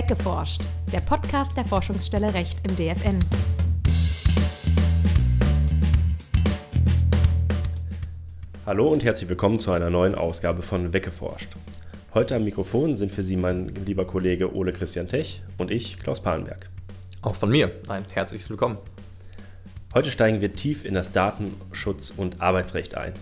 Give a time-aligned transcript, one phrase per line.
[0.00, 0.62] Weggeforscht,
[0.94, 3.20] der Podcast der Forschungsstelle Recht im DFN.
[8.64, 11.50] Hallo und herzlich willkommen zu einer neuen Ausgabe von Weggeforscht.
[12.14, 16.22] Heute am Mikrofon sind für Sie mein lieber Kollege Ole Christian Tech und ich, Klaus
[16.22, 16.70] Palenberg.
[17.20, 18.78] Auch von mir ein herzliches Willkommen.
[19.92, 23.12] Heute steigen wir tief in das Datenschutz- und Arbeitsrecht ein.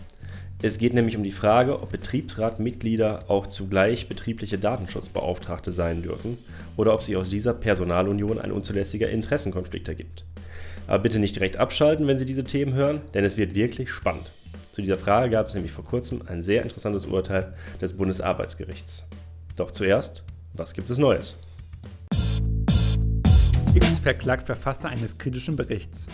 [0.60, 6.36] Es geht nämlich um die Frage, ob Betriebsratmitglieder auch zugleich betriebliche Datenschutzbeauftragte sein dürfen
[6.76, 10.24] oder ob sich aus dieser Personalunion ein unzulässiger Interessenkonflikt ergibt.
[10.88, 14.32] Aber bitte nicht direkt abschalten, wenn Sie diese Themen hören, denn es wird wirklich spannend.
[14.72, 19.06] Zu dieser Frage gab es nämlich vor kurzem ein sehr interessantes Urteil des Bundesarbeitsgerichts.
[19.54, 21.36] Doch zuerst, was gibt es Neues?
[23.74, 26.08] X verklagt Verfasser eines kritischen Berichts.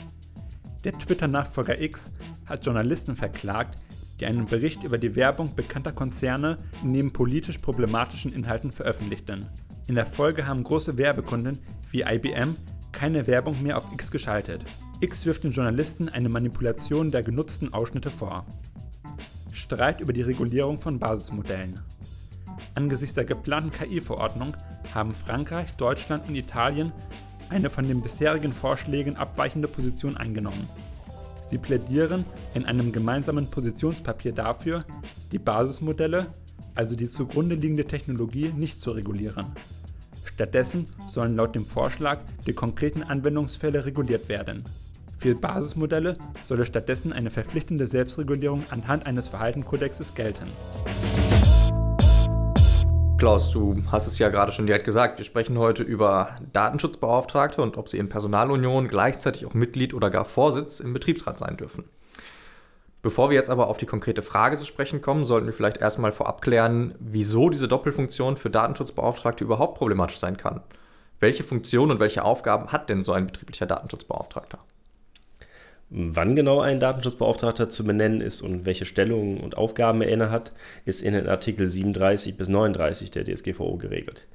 [0.84, 2.10] Der Twitter-Nachfolger X
[2.44, 3.78] hat Journalisten verklagt,
[4.20, 9.46] die einen Bericht über die Werbung bekannter Konzerne neben politisch problematischen Inhalten veröffentlichten.
[9.86, 11.58] In der Folge haben große Werbekunden
[11.90, 12.56] wie IBM
[12.92, 14.62] keine Werbung mehr auf X geschaltet.
[15.00, 18.46] X wirft den Journalisten eine Manipulation der genutzten Ausschnitte vor.
[19.52, 21.80] Streit über die Regulierung von Basismodellen.
[22.74, 24.56] Angesichts der geplanten KI-Verordnung
[24.94, 26.92] haben Frankreich, Deutschland und Italien
[27.50, 30.68] eine von den bisherigen Vorschlägen abweichende Position eingenommen.
[31.54, 32.24] Sie plädieren
[32.54, 34.84] in einem gemeinsamen Positionspapier dafür,
[35.30, 36.26] die Basismodelle,
[36.74, 39.46] also die zugrunde liegende Technologie, nicht zu regulieren.
[40.24, 44.64] Stattdessen sollen laut dem Vorschlag die konkreten Anwendungsfälle reguliert werden.
[45.18, 50.48] Für Basismodelle solle stattdessen eine verpflichtende Selbstregulierung anhand eines Verhaltenkodexes gelten.
[53.24, 55.16] Klaus, du hast es ja gerade schon direkt gesagt.
[55.16, 60.26] Wir sprechen heute über Datenschutzbeauftragte und ob sie in Personalunion gleichzeitig auch Mitglied oder gar
[60.26, 61.84] Vorsitz im Betriebsrat sein dürfen.
[63.00, 66.12] Bevor wir jetzt aber auf die konkrete Frage zu sprechen kommen, sollten wir vielleicht erstmal
[66.12, 70.60] vorab klären, wieso diese Doppelfunktion für Datenschutzbeauftragte überhaupt problematisch sein kann.
[71.18, 74.58] Welche Funktion und welche Aufgaben hat denn so ein betrieblicher Datenschutzbeauftragter?
[75.90, 80.52] Wann genau ein Datenschutzbeauftragter zu benennen ist und welche Stellungen und Aufgaben er innehat,
[80.84, 84.26] ist in den Artikel 37 bis 39 der DSGVO geregelt.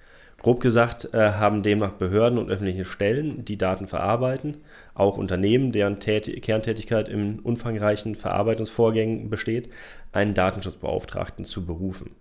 [0.41, 4.57] Grob gesagt äh, haben demnach Behörden und öffentliche Stellen, die Daten verarbeiten,
[4.93, 9.69] auch Unternehmen, deren Tät Kerntätigkeit in umfangreichen Verarbeitungsvorgängen besteht,
[10.13, 12.11] einen Datenschutzbeauftragten zu berufen.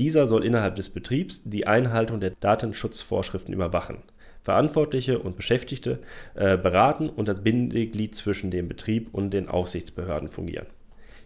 [0.00, 3.98] Dieser soll innerhalb des Betriebs die Einhaltung der Datenschutzvorschriften überwachen.
[4.42, 5.98] Verantwortliche und Beschäftigte
[6.34, 10.66] äh, beraten und als Bindeglied zwischen dem Betrieb und den Aufsichtsbehörden fungieren.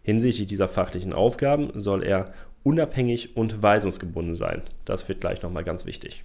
[0.02, 2.32] Hinsichtlich dieser fachlichen Aufgaben soll er
[2.62, 4.62] unabhängig und weisungsgebunden sein.
[4.84, 6.24] Das wird gleich nochmal ganz wichtig.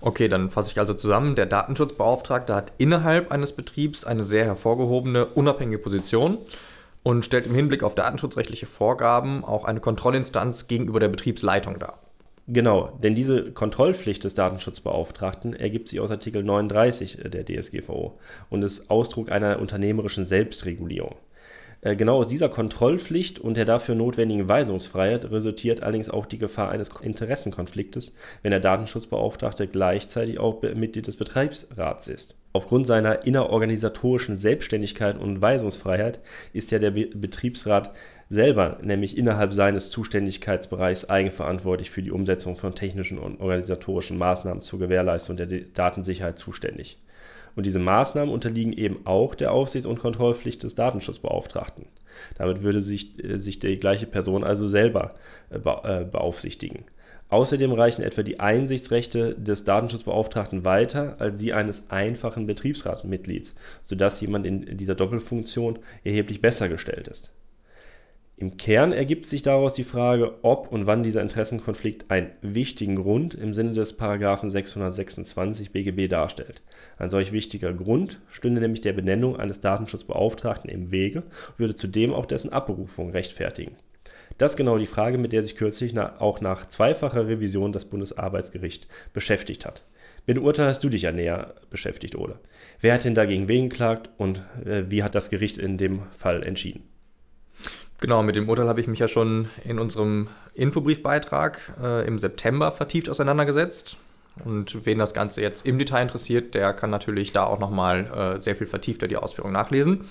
[0.00, 1.34] Okay, dann fasse ich also zusammen.
[1.34, 6.38] Der Datenschutzbeauftragte hat innerhalb eines Betriebs eine sehr hervorgehobene, unabhängige Position
[7.02, 11.98] und stellt im Hinblick auf datenschutzrechtliche Vorgaben auch eine Kontrollinstanz gegenüber der Betriebsleitung dar.
[12.50, 18.90] Genau, denn diese Kontrollpflicht des Datenschutzbeauftragten ergibt sich aus Artikel 39 der DSGVO und ist
[18.90, 21.16] Ausdruck einer unternehmerischen Selbstregulierung.
[21.82, 26.70] Äh, genau aus dieser Kontrollpflicht und der dafür notwendigen Weisungsfreiheit resultiert allerdings auch die Gefahr
[26.70, 32.37] eines Interessenkonfliktes, wenn der Datenschutzbeauftragte gleichzeitig auch Mitglied des Betriebsrats ist.
[32.52, 36.20] Aufgrund seiner innerorganisatorischen Selbstständigkeit und Weisungsfreiheit
[36.52, 37.92] ist ja der Betriebsrat
[38.30, 44.78] selber nämlich innerhalb seines Zuständigkeitsbereichs eigenverantwortlich für die Umsetzung von technischen und organisatorischen Maßnahmen zur
[44.78, 46.98] Gewährleistung der Datensicherheit zuständig.
[47.56, 51.86] Und diese Maßnahmen unterliegen eben auch der Aufsichts- und Kontrollpflicht des Datenschutzbeauftragten.
[52.36, 55.14] Damit würde sich, äh, sich die gleiche Person also selber
[55.50, 56.84] äh, äh, beaufsichtigen.
[57.30, 64.46] Außerdem reichen etwa die Einsichtsrechte des Datenschutzbeauftragten weiter als die eines einfachen Betriebsratsmitglieds, sodass jemand
[64.46, 67.32] in dieser Doppelfunktion erheblich besser gestellt ist.
[68.40, 73.34] Im Kern ergibt sich daraus die Frage, ob und wann dieser Interessenkonflikt einen wichtigen Grund
[73.34, 73.98] im Sinne des§
[74.48, 76.62] 626 BGB darstellt.
[76.98, 82.14] Ein solch wichtiger Grund stünde nämlich der Benennung eines Datenschutzbeauftragten im Wege und würde zudem
[82.14, 83.72] auch dessen Abberufung rechtfertigen.
[84.38, 88.86] Das ist genau die Frage, mit der sich kürzlich auch nach zweifacher Revision das Bundesarbeitsgericht
[89.12, 89.82] beschäftigt hat.
[90.26, 92.38] Mit dem Urteil hast du dich ja näher beschäftigt, Ole.
[92.80, 96.42] Wer hat denn dagegen wen geklagt und äh, wie hat das Gericht in dem Fall
[96.44, 96.82] entschieden?
[98.00, 102.70] Genau, mit dem Urteil habe ich mich ja schon in unserem Infobriefbeitrag äh, im September
[102.70, 103.96] vertieft auseinandergesetzt.
[104.44, 108.40] Und wen das Ganze jetzt im Detail interessiert, der kann natürlich da auch nochmal äh,
[108.40, 110.04] sehr viel vertiefter die Ausführungen nachlesen.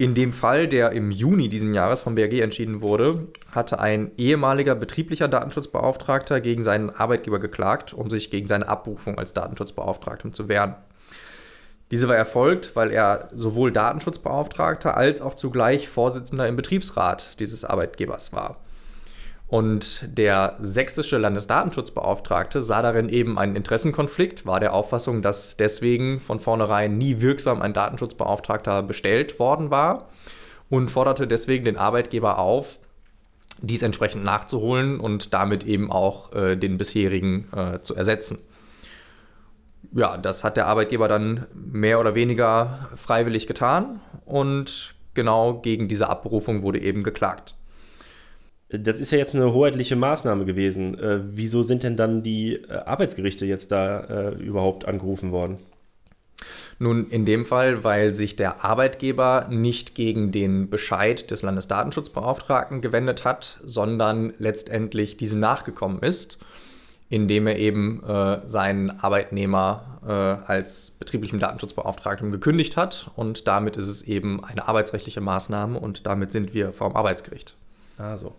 [0.00, 4.74] In dem Fall, der im Juni diesen Jahres vom BRG entschieden wurde, hatte ein ehemaliger
[4.74, 10.74] betrieblicher Datenschutzbeauftragter gegen seinen Arbeitgeber geklagt, um sich gegen seine Abberufung als Datenschutzbeauftragten zu wehren.
[11.90, 18.32] Diese war erfolgt, weil er sowohl Datenschutzbeauftragter als auch zugleich Vorsitzender im Betriebsrat dieses Arbeitgebers
[18.32, 18.56] war.
[19.50, 26.38] Und der sächsische Landesdatenschutzbeauftragte sah darin eben einen Interessenkonflikt, war der Auffassung, dass deswegen von
[26.38, 30.08] vornherein nie wirksam ein Datenschutzbeauftragter bestellt worden war
[30.68, 32.78] und forderte deswegen den Arbeitgeber auf,
[33.60, 38.38] dies entsprechend nachzuholen und damit eben auch äh, den bisherigen äh, zu ersetzen.
[39.92, 46.08] Ja, das hat der Arbeitgeber dann mehr oder weniger freiwillig getan und genau gegen diese
[46.08, 47.56] Abberufung wurde eben geklagt.
[48.72, 50.96] Das ist ja jetzt eine hoheitliche Maßnahme gewesen.
[50.98, 55.58] Äh, wieso sind denn dann die äh, Arbeitsgerichte jetzt da äh, überhaupt angerufen worden?
[56.78, 63.24] Nun, in dem Fall, weil sich der Arbeitgeber nicht gegen den Bescheid des Landesdatenschutzbeauftragten gewendet
[63.24, 66.38] hat, sondern letztendlich diesem nachgekommen ist,
[67.10, 73.10] indem er eben äh, seinen Arbeitnehmer äh, als betrieblichem Datenschutzbeauftragten gekündigt hat.
[73.14, 77.56] Und damit ist es eben eine arbeitsrechtliche Maßnahme und damit sind wir vor dem Arbeitsgericht.
[77.98, 78.34] Ah, so.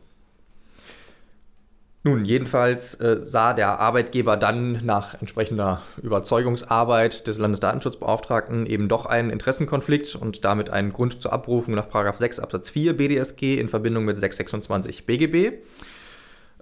[2.03, 9.29] Nun, jedenfalls äh, sah der Arbeitgeber dann nach entsprechender Überzeugungsarbeit des Landesdatenschutzbeauftragten eben doch einen
[9.29, 14.19] Interessenkonflikt und damit einen Grund zur Abrufung nach 6 Absatz 4 BDSG in Verbindung mit
[14.19, 15.59] 626 BGB.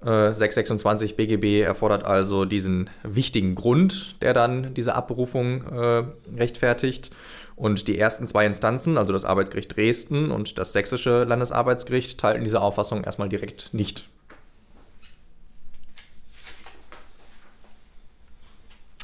[0.01, 6.03] Äh, 626 BGB erfordert also diesen wichtigen Grund, der dann diese Abberufung äh,
[6.35, 7.11] rechtfertigt.
[7.55, 12.59] Und die ersten zwei Instanzen, also das Arbeitsgericht Dresden und das Sächsische Landesarbeitsgericht, teilten diese
[12.59, 14.09] Auffassung erstmal direkt nicht.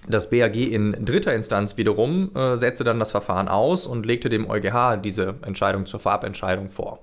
[0.08, 4.50] Das BAG in dritter Instanz wiederum äh, setzte dann das Verfahren aus und legte dem
[4.50, 7.00] EuGH diese Entscheidung zur Vorabentscheidung vor.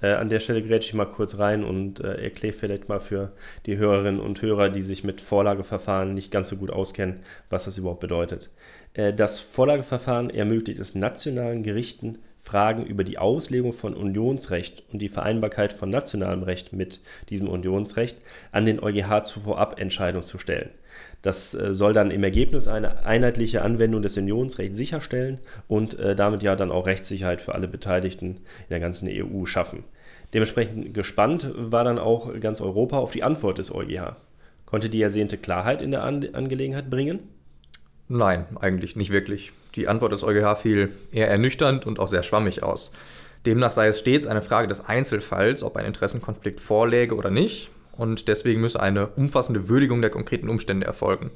[0.00, 3.32] Äh, an der Stelle grätsche ich mal kurz rein und äh, erkläre vielleicht mal für
[3.66, 7.20] die Hörerinnen und Hörer, die sich mit Vorlageverfahren nicht ganz so gut auskennen,
[7.50, 8.50] was das überhaupt bedeutet.
[8.94, 15.10] Äh, das Vorlageverfahren ermöglicht es nationalen Gerichten, Fragen über die Auslegung von Unionsrecht und die
[15.10, 18.22] Vereinbarkeit von nationalem Recht mit diesem Unionsrecht
[18.52, 20.70] an den EuGH zur Vorabentscheidung zu stellen.
[21.20, 26.42] Das äh, soll dann im Ergebnis eine einheitliche Anwendung des Unionsrechts sicherstellen und äh, damit
[26.42, 29.84] ja dann auch Rechtssicherheit für alle Beteiligten in der ganzen EU schaffen.
[30.32, 34.16] Dementsprechend gespannt war dann auch ganz Europa auf die Antwort des EuGH.
[34.64, 37.20] Konnte die ersehnte Klarheit in der Angelegenheit bringen?
[38.08, 39.52] Nein, eigentlich nicht wirklich.
[39.74, 42.90] Die Antwort des EuGH fiel eher ernüchternd und auch sehr schwammig aus.
[43.46, 48.28] Demnach sei es stets eine Frage des Einzelfalls, ob ein Interessenkonflikt vorläge oder nicht, und
[48.28, 51.30] deswegen müsse eine umfassende Würdigung der konkreten Umstände erfolgen.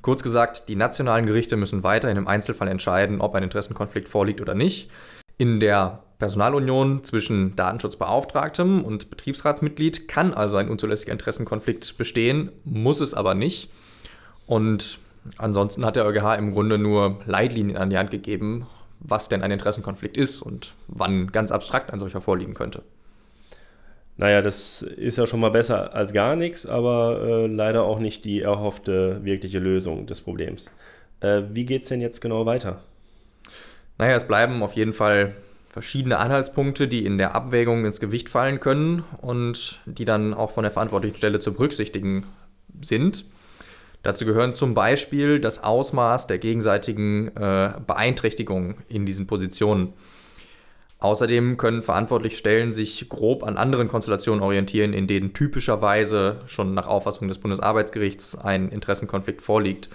[0.00, 4.54] Kurz gesagt, die nationalen Gerichte müssen weiterhin im Einzelfall entscheiden, ob ein Interessenkonflikt vorliegt oder
[4.54, 4.90] nicht.
[5.36, 13.14] In der Personalunion zwischen Datenschutzbeauftragtem und Betriebsratsmitglied kann also ein unzulässiger Interessenkonflikt bestehen, muss es
[13.14, 13.70] aber nicht.
[14.46, 14.98] Und
[15.36, 18.66] Ansonsten hat der EuGH im Grunde nur Leitlinien an die Hand gegeben,
[19.00, 22.82] was denn ein Interessenkonflikt ist und wann ganz abstrakt ein solcher vorliegen könnte.
[24.16, 28.24] Naja, das ist ja schon mal besser als gar nichts, aber äh, leider auch nicht
[28.24, 30.70] die erhoffte wirkliche Lösung des Problems.
[31.20, 32.82] Äh, wie geht es denn jetzt genau weiter?
[33.96, 35.34] Naja, es bleiben auf jeden Fall
[35.68, 40.64] verschiedene Anhaltspunkte, die in der Abwägung ins Gewicht fallen können und die dann auch von
[40.64, 42.26] der verantwortlichen Stelle zu berücksichtigen
[42.80, 43.24] sind.
[44.08, 49.92] Dazu gehören zum Beispiel das Ausmaß der gegenseitigen äh, Beeinträchtigung in diesen Positionen.
[50.98, 56.86] Außerdem können verantwortliche Stellen sich grob an anderen Konstellationen orientieren, in denen typischerweise schon nach
[56.86, 59.90] Auffassung des Bundesarbeitsgerichts ein Interessenkonflikt vorliegt.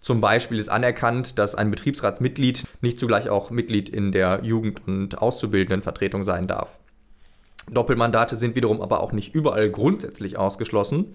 [0.00, 5.22] Zum Beispiel ist anerkannt, dass ein Betriebsratsmitglied nicht zugleich auch Mitglied in der Jugend- und
[5.22, 6.76] Auszubildendenvertretung sein darf.
[7.70, 11.14] Doppelmandate sind wiederum aber auch nicht überall grundsätzlich ausgeschlossen.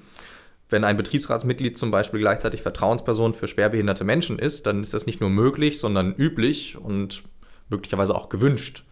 [0.74, 5.22] Wenn ein Betriebsratsmitglied zum Beispiel gleichzeitig Vertrauensperson für schwerbehinderte Menschen ist, dann ist das nicht
[5.22, 7.22] nur möglich, sondern üblich und
[7.70, 8.84] möglicherweise auch gewünscht.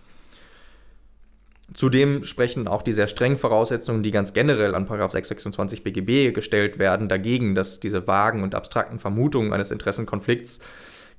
[1.73, 7.09] Zudem sprechen auch die sehr strengen Voraussetzungen, die ganz generell an 626 BGB gestellt werden,
[7.09, 10.59] dagegen, dass diese vagen und abstrakten Vermutungen eines Interessenkonflikts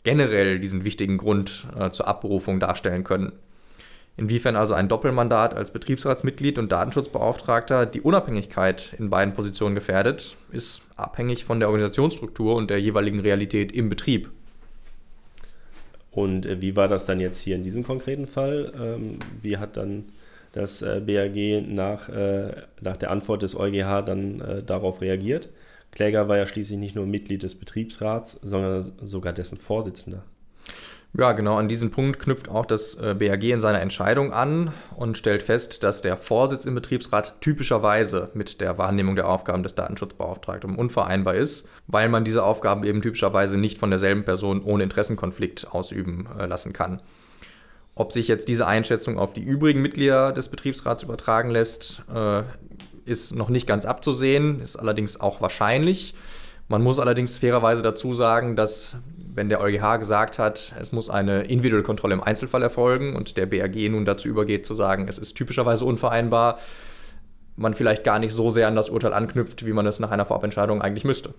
[0.04, 3.32] generell diesen wichtigen Grund äh, zur Abberufung darstellen können.
[4.16, 10.82] Inwiefern also ein Doppelmandat als Betriebsratsmitglied und Datenschutzbeauftragter die Unabhängigkeit in beiden Positionen gefährdet, ist
[10.96, 14.30] abhängig von der Organisationsstruktur und der jeweiligen Realität im Betrieb.
[16.10, 18.72] Und äh, wie war das dann jetzt hier in diesem konkreten Fall?
[18.78, 20.04] Ähm, wie hat dann
[20.52, 22.52] das äh, BAG nach, äh,
[22.82, 25.48] nach der Antwort des EuGH dann darauf reagiert?
[25.90, 30.22] Kläger war ja schließlich nicht nur Mitglied des Betriebsrats, sondern sogar dessen Vorsitzender.
[31.14, 35.18] Ja, genau an diesen Punkt knüpft auch das äh, BAG in seiner Entscheidung an und
[35.18, 40.74] stellt fest, dass der Vorsitz im Betriebsrat typischerweise mit der Wahrnehmung der Aufgaben des Datenschutzbeauftragten
[40.74, 46.28] unvereinbar ist, weil man diese Aufgaben eben typischerweise nicht von derselben Person ohne Interessenkonflikt ausüben
[46.38, 47.02] äh, lassen kann.
[47.94, 52.42] Ob sich jetzt diese Einschätzung auf die übrigen Mitglieder des Betriebsrats übertragen lässt, äh,
[53.04, 56.14] ist noch nicht ganz abzusehen, ist allerdings auch wahrscheinlich.
[56.68, 58.96] Man muss allerdings fairerweise dazu sagen, dass
[59.34, 63.46] wenn der EuGH gesagt hat, es muss eine individuelle Kontrolle im Einzelfall erfolgen und der
[63.46, 66.58] BRG nun dazu übergeht zu sagen, es ist typischerweise unvereinbar,
[67.56, 70.24] man vielleicht gar nicht so sehr an das Urteil anknüpft, wie man es nach einer
[70.24, 71.34] Vorabentscheidung eigentlich müsste.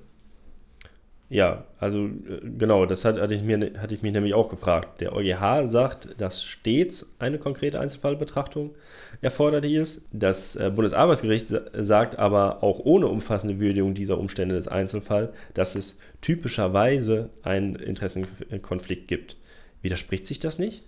[1.33, 5.01] Ja, also äh, genau, das hat, hatte, ich mir, hatte ich mich nämlich auch gefragt.
[5.01, 8.75] Der EuGH sagt, dass stets eine konkrete Einzelfallbetrachtung
[9.19, 10.03] erforderlich ist.
[10.11, 15.97] Das äh, Bundesarbeitsgericht sagt aber auch ohne umfassende Würdigung dieser Umstände des Einzelfalls, dass es
[16.21, 19.35] typischerweise einen Interessenkonflikt gibt.
[19.81, 20.83] Widerspricht sich das nicht?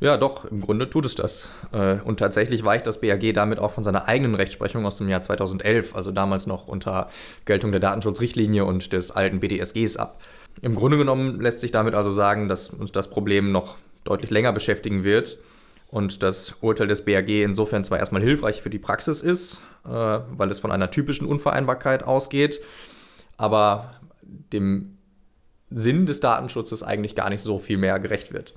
[0.00, 1.48] Ja, doch, im Grunde tut es das.
[1.72, 5.22] Äh, und tatsächlich weicht das BAG damit auch von seiner eigenen Rechtsprechung aus dem Jahr
[5.22, 7.08] 2011, also damals noch unter
[7.44, 10.20] Geltung der Datenschutzrichtlinie und des alten BDSGs ab.
[10.60, 14.52] Im Grunde genommen lässt sich damit also sagen, dass uns das Problem noch deutlich länger
[14.52, 15.38] beschäftigen wird
[15.88, 20.50] und das Urteil des BAG insofern zwar erstmal hilfreich für die Praxis ist, äh, weil
[20.50, 22.60] es von einer typischen Unvereinbarkeit ausgeht,
[23.36, 24.98] aber dem
[25.70, 28.54] Sinn des Datenschutzes eigentlich gar nicht so viel mehr gerecht wird.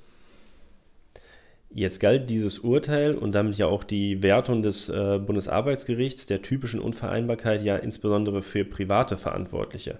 [1.77, 6.79] Jetzt galt dieses Urteil und damit ja auch die Wertung des äh, Bundesarbeitsgerichts der typischen
[6.79, 9.99] Unvereinbarkeit ja insbesondere für private Verantwortliche.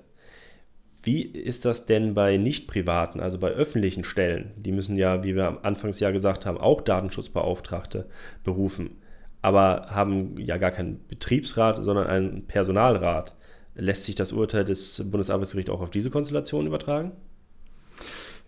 [1.04, 4.54] Wie ist das denn bei nicht privaten, also bei öffentlichen Stellen?
[4.56, 8.06] Die müssen ja, wie wir am Anfangsjahr gesagt haben, auch Datenschutzbeauftragte
[8.46, 9.02] berufen,
[9.42, 13.36] aber haben ja gar keinen Betriebsrat, sondern einen Personalrat.
[13.74, 17.12] Lässt sich das Urteil des Bundesarbeitsgerichts auch auf diese Konstellation übertragen?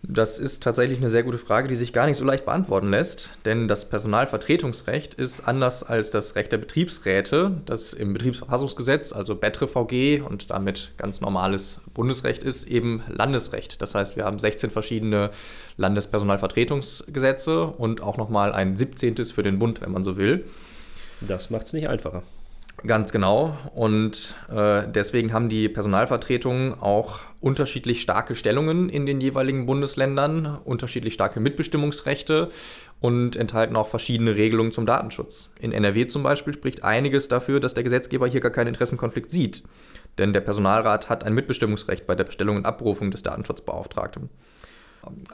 [0.02, 3.30] Das ist tatsächlich eine sehr gute Frage, die sich gar nicht so leicht beantworten lässt,
[3.44, 9.66] denn das Personalvertretungsrecht ist anders als das Recht der Betriebsräte, das im Betriebsverfassungsgesetz, also BETRE
[9.66, 13.82] VG und damit ganz normales Bundesrecht ist, eben Landesrecht.
[13.82, 15.30] Das heißt, wir haben 16 verschiedene
[15.78, 19.16] Landespersonalvertretungsgesetze und auch nochmal ein 17.
[19.24, 20.44] für den Bund, wenn man so will.
[21.20, 22.22] Das macht es nicht einfacher.
[22.86, 23.58] Ganz genau.
[23.74, 31.14] Und äh, deswegen haben die Personalvertretungen auch unterschiedlich starke Stellungen in den jeweiligen Bundesländern, unterschiedlich
[31.14, 32.50] starke Mitbestimmungsrechte
[33.00, 35.50] und enthalten auch verschiedene Regelungen zum Datenschutz.
[35.58, 39.64] In NRW zum Beispiel spricht einiges dafür, dass der Gesetzgeber hier gar keinen Interessenkonflikt sieht.
[40.18, 44.30] Denn der Personalrat hat ein Mitbestimmungsrecht bei der Bestellung und Abberufung des Datenschutzbeauftragten.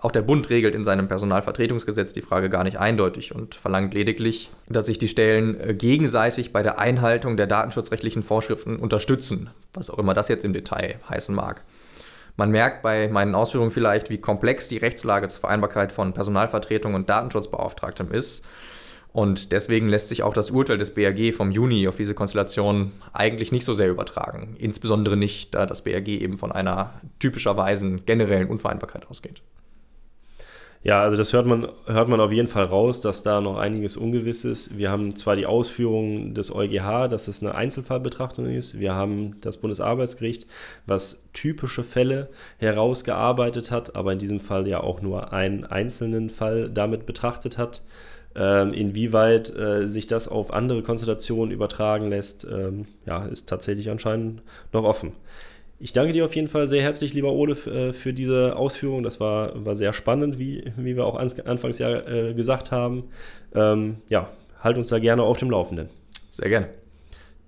[0.00, 4.50] Auch der Bund regelt in seinem Personalvertretungsgesetz die Frage gar nicht eindeutig und verlangt lediglich,
[4.68, 9.98] dass sich die Stellen äh, gegenseitig bei der Einhaltung der datenschutzrechtlichen Vorschriften unterstützen, was auch
[9.98, 11.64] immer das jetzt im Detail heißen mag.
[12.36, 17.08] Man merkt bei meinen Ausführungen vielleicht, wie komplex die Rechtslage zur Vereinbarkeit von Personalvertretung und
[17.08, 18.44] Datenschutzbeauftragtem ist.
[19.12, 23.52] Und deswegen lässt sich auch das Urteil des BRG vom Juni auf diese Konstellation eigentlich
[23.52, 24.56] nicht so sehr übertragen.
[24.58, 29.40] Insbesondere nicht, da das BRG eben von einer typischerweise generellen Unvereinbarkeit ausgeht.
[30.84, 33.96] Ja, also das hört man, hört man auf jeden Fall raus, dass da noch einiges
[33.96, 34.76] ungewiss ist.
[34.76, 38.78] Wir haben zwar die Ausführungen des EuGH, dass es eine Einzelfallbetrachtung ist.
[38.78, 40.46] Wir haben das Bundesarbeitsgericht,
[40.84, 46.68] was typische Fälle herausgearbeitet hat, aber in diesem Fall ja auch nur einen einzelnen Fall
[46.68, 47.80] damit betrachtet hat.
[48.36, 54.42] Ähm, inwieweit äh, sich das auf andere Konstellationen übertragen lässt, ähm, ja, ist tatsächlich anscheinend
[54.72, 55.12] noch offen.
[55.84, 59.02] Ich danke dir auf jeden Fall sehr herzlich, lieber Ole, äh, für diese Ausführung.
[59.02, 63.04] Das war, war sehr spannend, wie, wie wir auch anfangs ja äh, gesagt haben.
[63.54, 64.30] Ähm, ja,
[64.62, 65.90] halt uns da gerne auf dem Laufenden.
[66.30, 66.68] Sehr gerne.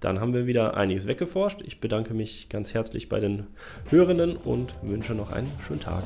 [0.01, 1.63] Dann haben wir wieder einiges weggeforscht.
[1.65, 3.47] Ich bedanke mich ganz herzlich bei den
[3.89, 6.03] Hörenden und wünsche noch einen schönen Tag.